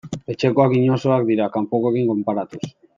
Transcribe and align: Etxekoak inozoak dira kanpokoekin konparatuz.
Etxekoak 0.33 0.73
inozoak 0.79 1.29
dira 1.31 1.49
kanpokoekin 1.59 2.13
konparatuz. 2.13 2.65